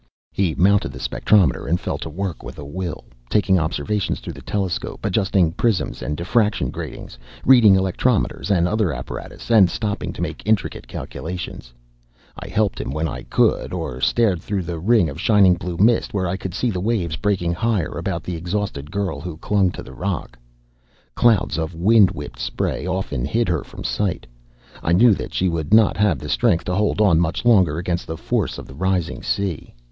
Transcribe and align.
He 0.31 0.55
mounted 0.55 0.91
the 0.93 0.99
spectrometer 0.99 1.67
and 1.67 1.79
fell 1.79 1.99
to 1.99 2.09
work 2.09 2.41
with 2.41 2.57
a 2.57 2.65
will, 2.65 3.03
taking 3.29 3.59
observations 3.59 4.19
through 4.19 4.33
the 4.33 4.41
telescope, 4.41 5.05
adjusting 5.05 5.51
prisms 5.51 6.01
and 6.01 6.17
diffraction 6.17 6.71
gratings, 6.71 7.19
reading 7.45 7.75
electrometers 7.75 8.49
and 8.49 8.67
other 8.67 8.91
apparatus, 8.91 9.51
and 9.51 9.69
stopping 9.69 10.11
to 10.13 10.21
make 10.23 10.41
intricate 10.43 10.87
calculations. 10.87 11.71
I 12.39 12.47
helped 12.47 12.81
him 12.81 12.89
when 12.89 13.07
I 13.07 13.21
could, 13.21 13.71
or 13.73 14.01
stared 14.01 14.41
through 14.41 14.63
the 14.63 14.79
ring 14.79 15.07
of 15.07 15.21
shining 15.21 15.53
blue 15.53 15.77
mist, 15.77 16.15
where 16.15 16.27
I 16.27 16.35
could 16.35 16.55
see 16.55 16.71
the 16.71 16.81
waves 16.81 17.15
breaking 17.15 17.53
higher 17.53 17.95
about 17.99 18.23
the 18.23 18.35
exhausted 18.35 18.89
girl 18.89 19.21
who 19.21 19.37
clung 19.37 19.69
to 19.73 19.83
the 19.83 19.93
rock. 19.93 20.35
Clouds 21.13 21.59
of 21.59 21.75
wind 21.75 22.09
whipped 22.09 22.39
spray 22.39 22.87
often 22.87 23.23
hid 23.23 23.47
her 23.49 23.63
from 23.63 23.83
sight. 23.83 24.25
I 24.81 24.93
knew 24.93 25.13
that 25.13 25.31
she 25.35 25.47
would 25.47 25.71
not 25.75 25.95
have 25.97 26.17
the 26.17 26.27
strength 26.27 26.63
to 26.65 26.73
hold 26.73 27.01
on 27.01 27.19
much 27.19 27.45
longer 27.45 27.77
against 27.77 28.07
the 28.07 28.17
force 28.17 28.57
of 28.57 28.65
the 28.65 28.73
rising 28.73 29.21
sea. 29.21 29.75